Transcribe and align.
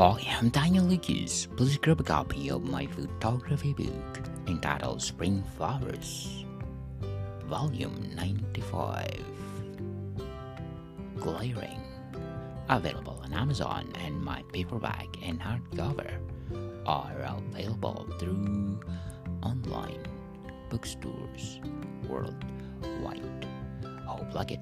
Hi, 0.00 0.16
I'm 0.40 0.48
Daniel 0.48 0.86
Lucas. 0.86 1.44
Please 1.44 1.76
grab 1.76 2.00
a 2.00 2.02
copy 2.02 2.50
of 2.50 2.64
my 2.64 2.86
photography 2.86 3.74
book 3.74 4.20
entitled 4.46 5.02
Spring 5.02 5.44
Flowers, 5.58 6.46
Volume 7.44 8.10
95. 8.14 9.10
Glaring. 11.16 11.82
Available 12.70 13.20
on 13.22 13.34
Amazon, 13.34 13.92
and 14.02 14.18
my 14.18 14.42
paperback 14.54 15.08
and 15.22 15.38
hardcover 15.38 16.10
are 16.86 17.36
available 17.52 18.08
through 18.18 18.80
online 19.42 20.02
bookstores 20.70 21.60
worldwide. 22.08 23.46
Hope 24.06 24.34
like 24.34 24.52
it. 24.52 24.60